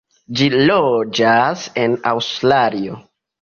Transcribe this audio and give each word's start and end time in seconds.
Ĝi 0.37 0.45
loĝas 0.69 1.67
en 1.83 1.95
Aŭstralio. 2.13 2.99